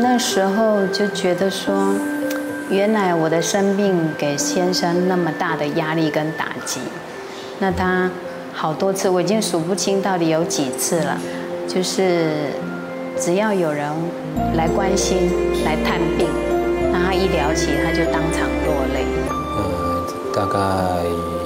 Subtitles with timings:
[0.00, 1.94] 那时候就觉得说
[2.70, 6.80] 原来我的生病给先生那么大的压力跟打击
[7.58, 8.10] 那他
[8.52, 11.20] 好多次我已经数不清到底有几次了。
[11.66, 12.52] 就是
[13.18, 13.90] 只要有人
[14.54, 15.30] 来关心
[15.64, 16.28] 来探病
[16.92, 19.04] 那他一聊起他就当场落泪。
[20.34, 21.43] 大概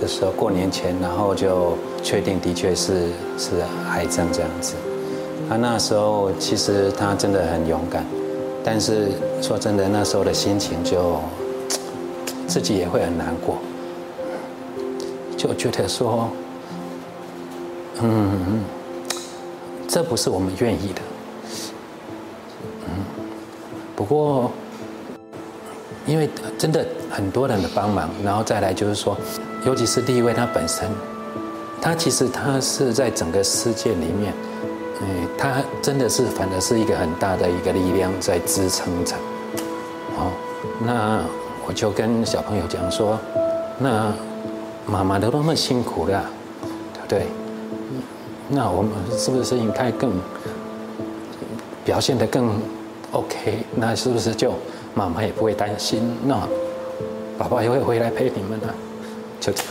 [0.00, 4.74] 的时候过年前，然后就确定的确是是癌症这样子。
[5.48, 8.04] 他那时候其实他真的很勇敢，
[8.64, 9.10] 但是
[9.42, 11.20] 说真的，那时候的心情就
[12.46, 13.58] 自己也会很难过，
[15.36, 16.28] 就觉得说，
[18.00, 18.62] 嗯，
[19.88, 21.02] 这不是我们愿意的，
[22.86, 23.04] 嗯，
[23.96, 24.50] 不过
[26.06, 29.16] 因为真的很多人的帮忙，然后再来就是说，
[29.64, 30.88] 尤其是第一位他本身，
[31.82, 34.32] 他其实他是在整个世界里面。
[35.02, 35.06] 哎，
[35.38, 39.14] 他真的是，反而是一个很大的一个力量在支撑着。
[40.16, 40.30] 好，
[40.78, 41.20] 那
[41.66, 43.18] 我就跟小朋友讲说，
[43.78, 44.12] 那
[44.86, 46.24] 妈妈都那么辛苦了，
[46.94, 47.26] 对不对？
[48.48, 50.10] 那我们是不是应该更
[51.84, 52.50] 表现得更
[53.12, 53.64] OK？
[53.74, 54.52] 那是不是就
[54.94, 56.02] 妈妈也不会担心？
[56.24, 56.46] 那
[57.38, 58.66] 爸爸也会回来陪你们呢？
[59.40, 59.70] 就这样。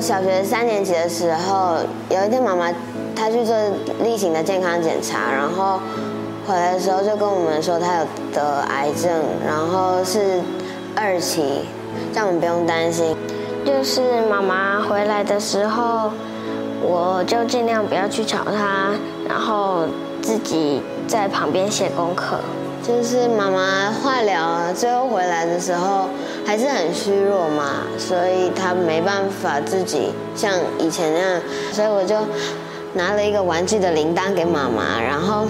[0.00, 1.78] 小学三年级的时候，
[2.10, 2.70] 有一天妈妈
[3.16, 3.56] 她去做
[4.02, 5.80] 例行的健康检查，然后
[6.46, 9.10] 回来的时候就跟我们说她有得癌症，
[9.46, 10.42] 然后是
[10.94, 11.64] 二期，
[12.12, 13.16] 叫我们不用担心。
[13.64, 16.10] 就是妈妈回来的时候，
[16.82, 18.90] 我就尽量不要去吵她，
[19.28, 19.86] 然后
[20.20, 22.38] 自己在旁边写功课。
[22.82, 26.06] 就是妈妈化疗最后回来的时候
[26.44, 31.40] 还是很虚弱嘛，所以她没办法自己像以前那样，
[31.72, 32.14] 所以我就
[32.92, 35.46] 拿了一个玩具的铃铛给妈妈，然后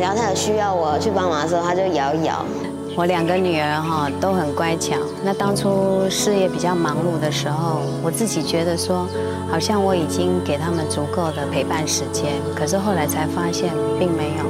[0.00, 2.42] 然后她有需要我去帮忙的时候，她就摇一摇。
[2.94, 9.08] 我两个女儿哈都很乖巧，那当初事业比较忙碌的时候，我自己觉得说
[9.50, 14.44] 好像我已经给他们足够的陪伴时间，可是后来才发现并没有。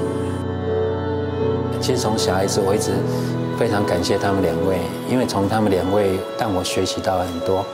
[1.80, 2.90] 其实从小孩子，我一直
[3.56, 4.78] 非常感谢他们两位，
[5.08, 7.64] 因为从他们两位让我学习到很多。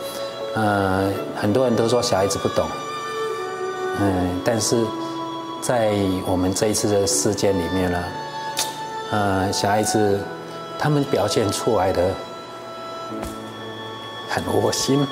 [0.55, 2.67] 呃，很多人都说小孩子不懂，
[4.01, 4.85] 嗯，但是
[5.63, 5.93] 在
[6.27, 7.99] 我们这一次的事件里面呢，
[9.13, 10.19] 呃，小孩子
[10.79, 12.15] 他们表现出来的
[14.29, 15.07] 很窝心。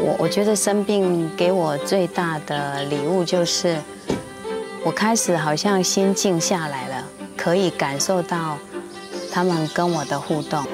[0.00, 3.76] 我我觉得生病给我最大的礼物就是，
[4.84, 7.04] 我开始好像心静下来了，
[7.36, 8.58] 可以感受到
[9.32, 10.64] 他们跟我的互动。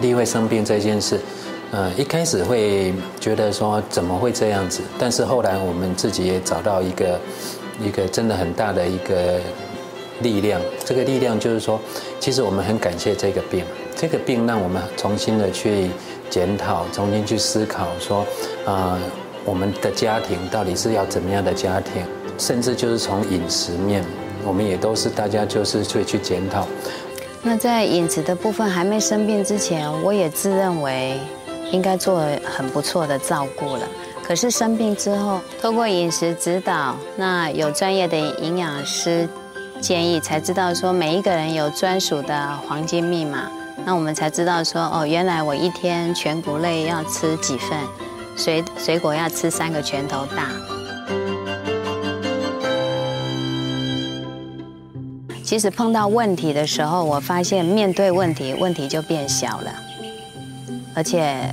[0.00, 1.20] 例会生病这件事，
[1.70, 7.18] 呃，一开始会觉得说怎么会这样子，但是后来我们自己也找到一个
[7.80, 9.40] 一个真的很大的一个
[10.22, 10.60] 力量。
[10.84, 11.80] 这个力量就是说，
[12.20, 13.64] 其实我们很感谢这个病，
[13.96, 15.90] 这个病让我们重新的去。
[16.30, 18.26] 检讨，重新去思考，说，
[18.64, 18.98] 啊，
[19.44, 22.02] 我们的家庭到底是要怎么样的家庭？
[22.38, 24.02] 甚至就是从饮食面，
[24.44, 26.66] 我们也都是大家就是会去检讨。
[27.42, 31.20] 那在饮食的部分还没生病之前，我也自认为
[31.70, 33.86] 应该做很不错的照顾了。
[34.26, 39.28] 可是生病之后，透过饮食指导，那有专业的营养师
[39.80, 43.50] 建议，才知道说每一个人有专属的黄金密码。
[43.84, 47.78] 那我们才知道说哦，原来我一天全谷类要吃几份，
[48.34, 50.48] 水水果要吃三个拳头大。
[55.44, 59.70] 其实碰到问题的时候，我发现面对问题，问题就变小了，
[60.94, 61.52] 而且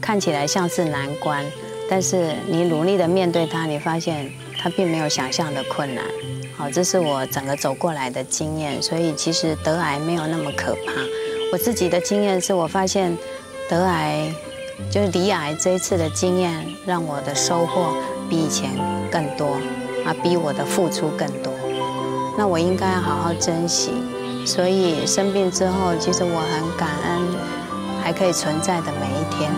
[0.00, 1.44] 看起来像是难关，
[1.88, 6.04] 但是你努力的面对它，你发现它并没有想象的困难。
[6.56, 10.92] 好，这是我整个走过来的经验，所以其实得癌没有那么可怕。
[11.52, 13.16] 我自己的经验是我发现，
[13.68, 14.32] 得癌
[14.90, 17.94] 就是离癌这一次的经验，让我的收获
[18.28, 18.70] 比以前
[19.10, 19.58] 更多，
[20.04, 21.52] 啊，比我的付出更多。
[22.38, 23.92] 那我应该要好好珍惜。
[24.46, 27.36] 所以生病之后，其实我很感恩
[28.02, 29.50] 还可以存在的每一天。